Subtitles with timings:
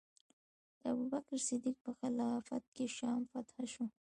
[0.79, 3.85] د ابوبکر صدیق په خلافت کې شام فتح شو.